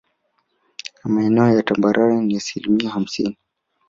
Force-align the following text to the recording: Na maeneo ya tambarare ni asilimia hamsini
Na 1.03 1.07
maeneo 1.11 1.55
ya 1.55 1.63
tambarare 1.63 2.15
ni 2.21 2.37
asilimia 2.37 2.89
hamsini 2.89 3.37